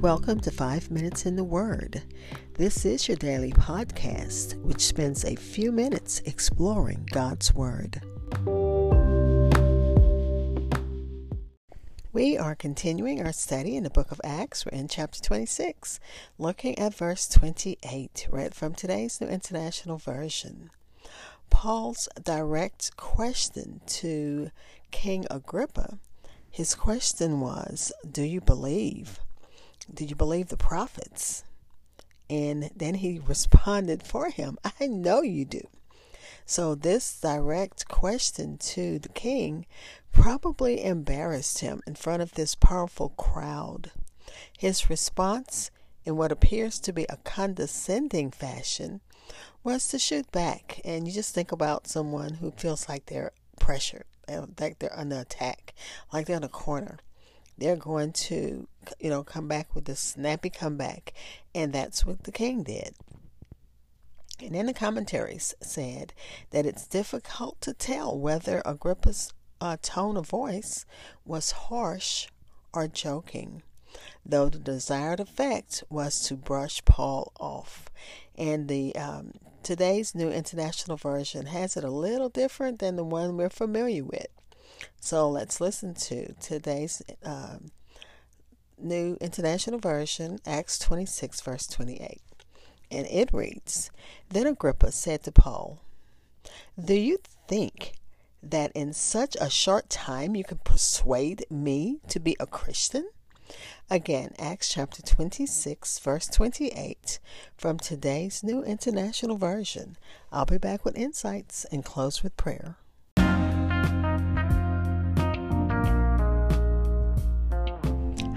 [0.00, 2.02] Welcome to Five Minutes in the Word.
[2.54, 8.00] This is your daily podcast, which spends a few minutes exploring God's Word.
[12.12, 14.64] We are continuing our study in the book of Acts.
[14.64, 15.98] We're in chapter 26,
[16.38, 20.70] looking at verse 28, read from today's New International Version.
[21.50, 24.52] Paul's direct question to
[24.92, 25.98] King Agrippa,
[26.48, 29.18] his question was, Do you believe?
[29.92, 31.44] Did you believe the prophets?
[32.30, 35.66] And then he responded for him, I know you do.
[36.44, 39.66] So, this direct question to the king
[40.12, 43.90] probably embarrassed him in front of this powerful crowd.
[44.56, 45.70] His response,
[46.04, 49.00] in what appears to be a condescending fashion,
[49.62, 50.80] was to shoot back.
[50.84, 55.20] And you just think about someone who feels like they're pressured, uh, like they're under
[55.20, 55.74] attack,
[56.12, 56.98] like they're in a corner
[57.58, 58.66] they're going to,
[59.00, 61.12] you know, come back with a snappy comeback.
[61.54, 62.94] And that's what the king did.
[64.40, 66.12] And then the commentaries said
[66.50, 70.86] that it's difficult to tell whether Agrippa's uh, tone of voice
[71.24, 72.28] was harsh
[72.72, 73.62] or joking,
[74.24, 77.90] though the desired effect was to brush Paul off.
[78.36, 79.32] And the um,
[79.64, 84.28] today's New International Version has it a little different than the one we're familiar with.
[85.00, 87.70] So let's listen to today's um,
[88.76, 92.20] New International Version, Acts 26, verse 28.
[92.90, 93.90] And it reads
[94.28, 95.80] Then Agrippa said to Paul,
[96.82, 97.92] Do you think
[98.42, 103.08] that in such a short time you can persuade me to be a Christian?
[103.88, 107.18] Again, Acts chapter 26, verse 28
[107.56, 109.96] from today's New International Version.
[110.30, 112.76] I'll be back with insights and close with prayer.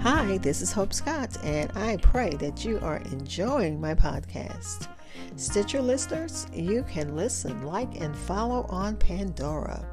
[0.02, 4.88] Hi, this is Hope Scott, and I pray that you are enjoying my podcast.
[5.36, 9.86] Stitcher listeners, you can listen, like, and follow on Pandora.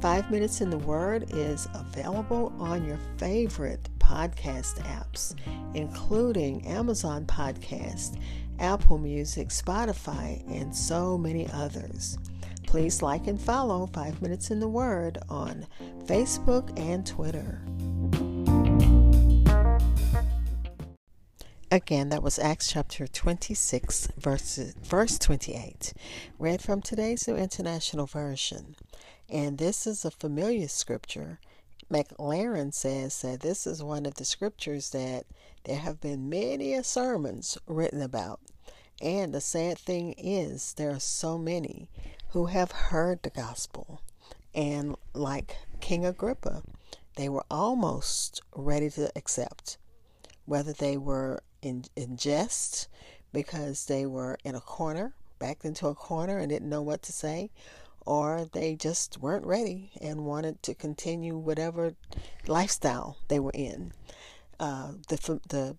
[0.00, 5.34] Five Minutes in the Word is available on your favorite podcast apps,
[5.74, 8.20] including Amazon Podcast,
[8.60, 12.18] Apple Music, Spotify, and so many others.
[12.68, 15.66] Please like and follow Five Minutes in the Word on
[16.06, 17.60] Facebook and Twitter.
[21.74, 25.92] Again, that was Acts chapter 26, verse, verse 28,
[26.38, 28.76] read from today's New International Version.
[29.28, 31.40] And this is a familiar scripture.
[31.92, 35.24] Maclaren says that this is one of the scriptures that
[35.64, 38.38] there have been many sermons written about.
[39.02, 41.90] And the sad thing is, there are so many
[42.28, 44.00] who have heard the gospel.
[44.54, 46.62] And like King Agrippa,
[47.16, 49.76] they were almost ready to accept,
[50.44, 52.88] whether they were in, in jest
[53.32, 57.12] because they were in a corner, backed into a corner and didn't know what to
[57.12, 57.50] say,
[58.06, 61.94] or they just weren't ready and wanted to continue whatever
[62.46, 63.92] lifestyle they were in.
[64.60, 65.76] Uh, the the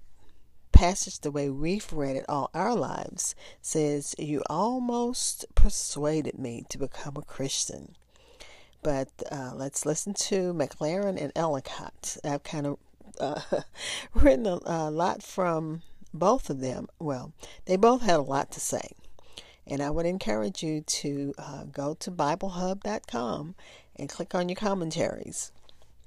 [0.71, 6.77] passage, the way we've read it all our lives, says, "You almost persuaded me to
[6.77, 7.95] become a Christian."
[8.83, 12.17] But uh, let's listen to Maclaren and Ellicott.
[12.23, 12.77] I've kind of
[13.19, 13.41] uh,
[14.13, 15.81] written a, a lot from
[16.13, 16.87] both of them.
[16.99, 17.33] Well,
[17.65, 18.91] they both had a lot to say.
[19.67, 23.55] And I would encourage you to uh, go to BibleHub.com
[23.95, 25.51] and click on your commentaries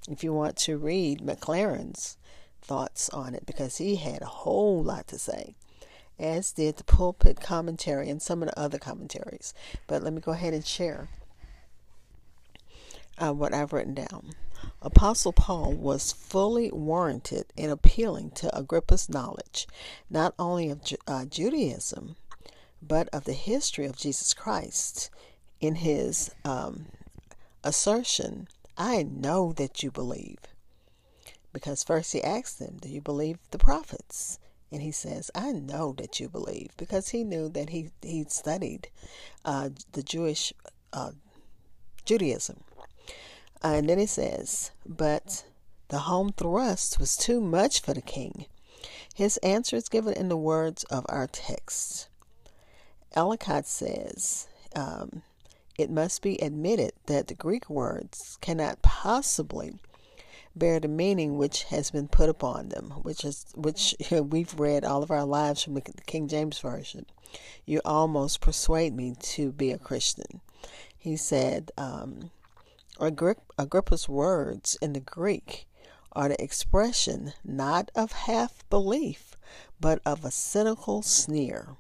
[0.09, 2.17] if you want to read Maclaren's
[2.63, 5.55] thoughts on it because he had a whole lot to say,
[6.19, 9.55] as did the pulpit commentary and some of the other commentaries.
[9.87, 11.09] But let me go ahead and share
[13.19, 14.35] uh, what I've written down.
[14.83, 19.67] Apostle Paul was fully warranted in appealing to Agrippa's knowledge,
[20.09, 22.17] not only of uh, Judaism,
[22.81, 25.11] but of the history of Jesus Christ
[25.61, 26.87] in his um,
[27.65, 30.39] assertion, I know that you believe.
[31.53, 34.39] Because first he asked them, Do you believe the prophets?
[34.71, 38.89] And he says, I know that you believe, because he knew that he, he'd studied
[39.45, 40.53] uh, the Jewish
[40.93, 41.13] uh,
[42.05, 42.63] Judaism.
[43.63, 45.45] Uh, and then it says, But
[45.89, 48.47] the home thrust was too much for the king.
[49.15, 52.09] His answer is given in the words of our text.
[53.15, 55.23] Ellicott says, um,
[55.77, 59.75] It must be admitted that the Greek words cannot possibly
[60.55, 65.03] bear the meaning which has been put upon them, which is which we've read all
[65.03, 67.07] of our lives from the King James version.
[67.65, 70.41] You almost persuade me to be a Christian.
[70.97, 72.31] He said, um,
[73.01, 75.69] Agrippa's words in the Greek
[76.13, 79.37] are the expression not of half belief,
[79.81, 81.77] but of a cynical sneer.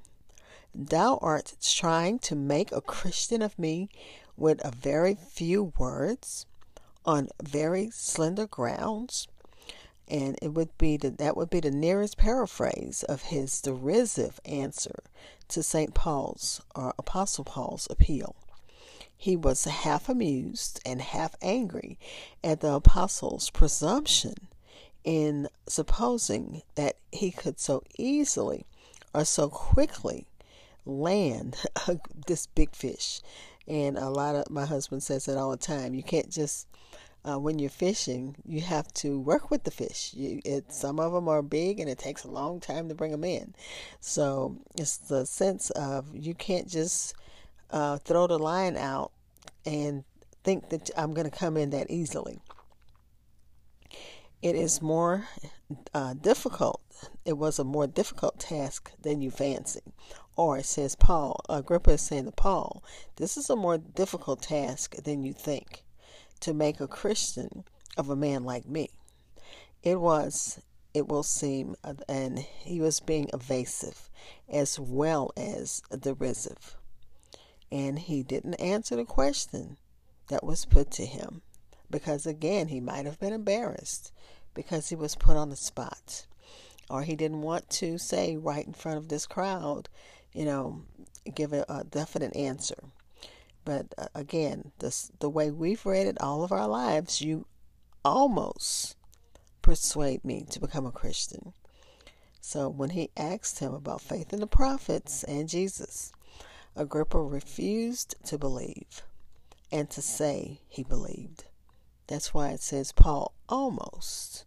[0.74, 3.88] Thou art trying to make a Christian of me
[4.36, 6.46] with a very few words
[7.04, 9.26] on very slender grounds.
[10.06, 15.02] And it would be the, that would be the nearest paraphrase of his derisive answer
[15.48, 15.94] to St.
[15.94, 18.36] Paul's or Apostle Paul's appeal.
[19.20, 21.98] He was half amused and half angry
[22.42, 24.48] at the apostle's presumption
[25.02, 28.64] in supposing that he could so easily
[29.12, 30.28] or so quickly
[30.86, 31.56] land
[32.26, 33.20] this big fish.
[33.66, 35.94] And a lot of my husband says it all the time.
[35.94, 36.68] You can't just
[37.24, 40.12] uh, when you're fishing, you have to work with the fish.
[40.14, 43.10] You, it, some of them are big, and it takes a long time to bring
[43.10, 43.54] them in.
[44.00, 47.14] So it's the sense of you can't just
[47.70, 49.12] uh, throw the line out
[49.64, 50.04] and
[50.44, 52.40] think that I'm going to come in that easily.
[54.40, 55.26] It is more
[55.92, 56.80] uh, difficult.
[57.24, 59.80] It was a more difficult task than you fancy.
[60.36, 62.84] Or, it says Paul, Agrippa is saying to Paul,
[63.16, 65.82] this is a more difficult task than you think
[66.40, 67.64] to make a Christian
[67.96, 68.90] of a man like me.
[69.82, 70.60] It was,
[70.94, 74.08] it will seem, uh, and he was being evasive
[74.48, 76.76] as well as derisive
[77.70, 79.76] and he didn't answer the question
[80.28, 81.42] that was put to him
[81.90, 84.12] because again he might have been embarrassed
[84.54, 86.26] because he was put on the spot.
[86.90, 89.88] Or he didn't want to say right in front of this crowd
[90.32, 90.82] you know
[91.34, 92.84] give a, a definite answer.
[93.64, 97.46] But uh, again this, the way we've read it all of our lives you
[98.04, 98.96] almost
[99.60, 101.52] persuade me to become a christian.
[102.40, 106.12] So when he asked him about faith in the prophets and jesus
[106.76, 109.02] Agrippa refused to believe
[109.70, 111.44] and to say he believed.
[112.06, 114.44] That's why it says Paul almost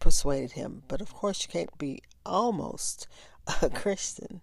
[0.00, 0.82] persuaded him.
[0.88, 3.06] But of course, you can't be almost
[3.62, 4.40] a Christian.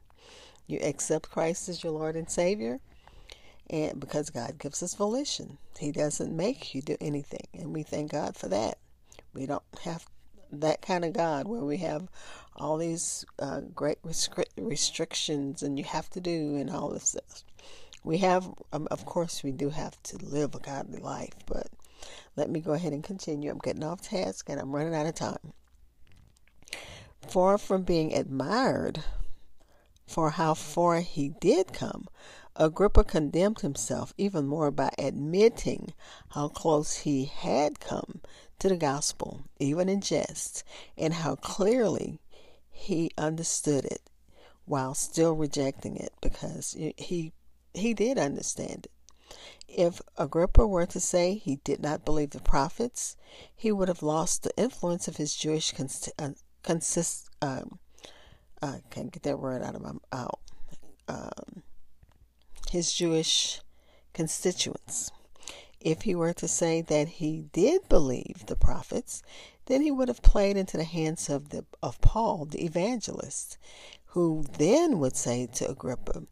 [0.67, 2.79] You accept Christ as your Lord and Savior,
[3.69, 8.11] and because God gives us volition, He doesn't make you do anything, and we thank
[8.11, 8.79] God for that.
[9.33, 10.07] We don't have
[10.51, 12.07] that kind of God where we have
[12.55, 17.43] all these uh, great restri- restrictions and you have to do and all this stuff.
[18.03, 21.67] We have, um, of course, we do have to live a godly life, but
[22.35, 23.49] let me go ahead and continue.
[23.49, 25.53] I'm getting off task and I'm running out of time.
[27.27, 29.03] Far from being admired
[30.07, 32.07] for how far he did come,
[32.55, 35.93] Agrippa condemned himself even more by admitting
[36.29, 38.21] how close he had come
[38.59, 40.63] to the gospel, even in jest,
[40.97, 42.19] and how clearly
[42.69, 44.09] he understood it
[44.65, 47.33] while still rejecting it because he
[47.73, 48.91] he did understand it.
[49.67, 53.17] If Agrippa were to say he did not believe the prophets,
[53.55, 56.29] he would have lost the influence of his Jewish cons- uh,
[56.63, 57.29] consist.
[57.41, 57.79] Um,
[58.61, 60.39] I can't get that word out of my out.
[61.07, 61.63] Um,
[62.71, 63.61] his Jewish
[64.13, 65.11] constituents.
[65.85, 69.21] If he were to say that he did believe the prophets,
[69.67, 73.59] then he would have played into the hands of the of Paul, the evangelist,
[74.07, 76.23] who then would say to Agrippa,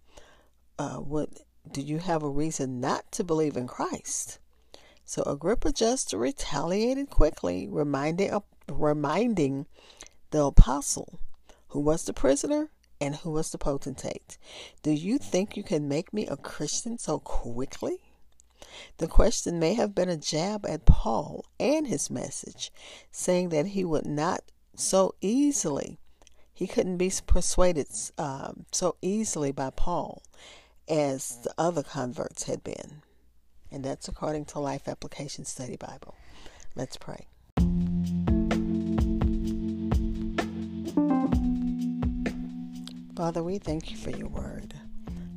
[0.80, 1.30] uh, "What
[1.72, 4.40] do you have a reason not to believe in Christ?"
[5.06, 9.68] So Agrippa just retaliated quickly, reminding reminding
[10.31, 11.19] the apostle,
[11.68, 14.40] who was the prisoner and who was the potentate.
[14.81, 18.02] Do you think you can make me a Christian so quickly?
[18.98, 22.72] The question may have been a jab at Paul and his message,
[23.12, 24.42] saying that he would not
[24.76, 25.98] so easily,
[26.54, 30.24] he couldn't be persuaded um, so easily by Paul
[30.88, 33.02] as the other converts had been.
[33.72, 36.16] And that's according to Life Application Study Bible.
[36.76, 37.28] Let's pray.
[43.16, 44.74] Father, we thank you for your word.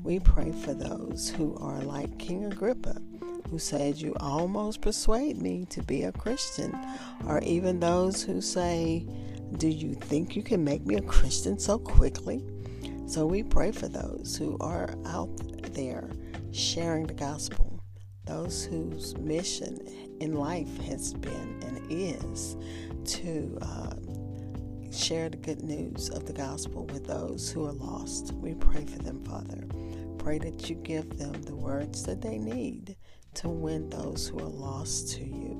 [0.02, 3.00] We pray for those who are like King Agrippa
[3.50, 6.78] who said, You almost persuade me to be a Christian,
[7.26, 9.06] or even those who say,
[9.58, 12.44] Do you think you can make me a Christian so quickly?
[13.06, 15.30] So we pray for those who are out
[15.74, 16.10] there
[16.50, 17.80] sharing the gospel,
[18.24, 19.78] those whose mission
[20.20, 22.56] in life has been and is
[23.04, 23.94] to uh,
[24.92, 28.32] share the good news of the gospel with those who are lost.
[28.32, 29.64] We pray for them, Father.
[30.18, 32.96] Pray that you give them the words that they need
[33.36, 35.52] to win those who are lost to you.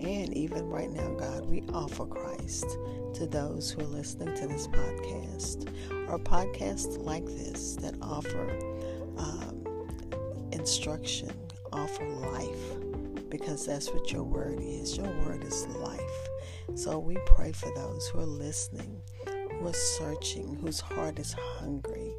[0.00, 2.66] And even right now, God, we offer Christ
[3.14, 5.68] to those who are listening to this podcast
[6.08, 8.50] or podcasts like this that offer
[9.16, 9.64] um,
[10.52, 11.32] instruction,
[11.72, 14.96] offer life because that's what your word is.
[14.96, 16.28] Your word is life.
[16.74, 22.14] So we pray for those who are listening, who are searching, whose heart is hungry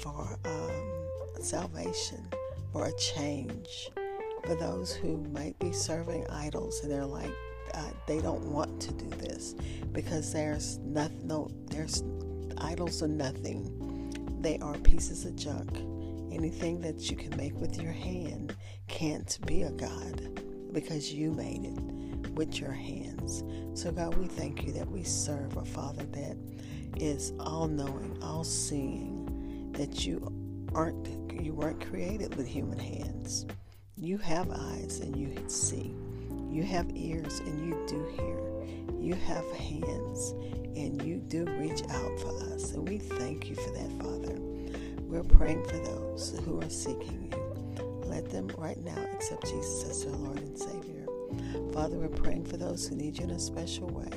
[0.00, 2.28] for um, salvation,
[2.72, 3.90] for a change.
[4.46, 7.32] For those who might be serving idols and they're like,
[7.72, 9.54] uh, they don't want to do this
[9.92, 12.02] because there's nothing, no, there's
[12.58, 14.10] idols are nothing.
[14.40, 15.76] They are pieces of junk.
[16.32, 18.54] Anything that you can make with your hand
[18.88, 20.40] can't be a God
[20.72, 23.42] because you made it with your hands.
[23.80, 26.36] So, God, we thank you that we serve a Father that
[26.96, 30.30] is all knowing, all seeing, that you
[30.74, 31.08] aren't
[31.42, 33.46] you weren't created with human hands.
[33.96, 35.94] You have eyes and you see.
[36.50, 39.00] You have ears and you do hear.
[39.00, 40.32] You have hands
[40.76, 42.72] and you do reach out for us.
[42.72, 44.36] And we thank you for that, Father.
[45.02, 47.84] We're praying for those who are seeking you.
[48.04, 51.06] Let them right now accept Jesus as their Lord and Savior.
[51.72, 54.10] Father, we're praying for those who need you in a special way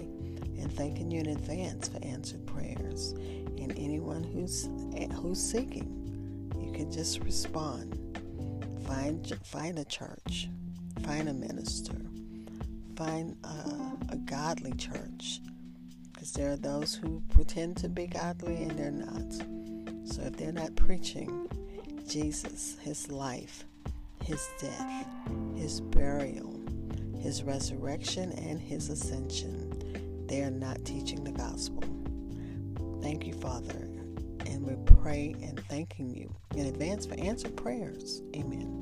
[0.59, 3.11] and thanking you in advance for answered prayers.
[3.11, 4.69] And anyone who's
[5.21, 8.06] who's seeking, you can just respond.
[8.87, 10.49] Find find a church,
[11.03, 11.95] find a minister,
[12.95, 15.41] find a, a godly church,
[16.11, 19.33] because there are those who pretend to be godly and they're not.
[20.07, 21.49] So if they're not preaching
[22.07, 23.65] Jesus, His life,
[24.23, 25.07] His death,
[25.55, 26.59] His burial,
[27.19, 29.67] His resurrection, and His ascension
[30.27, 31.83] they are not teaching the gospel.
[33.01, 33.87] Thank you, Father.
[34.47, 38.21] And we pray and thanking you in advance for answered prayers.
[38.35, 38.73] Amen.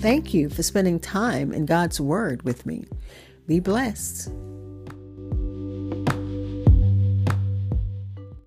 [0.00, 2.84] Thank you for spending time in God's Word with me.
[3.46, 4.32] Be blessed.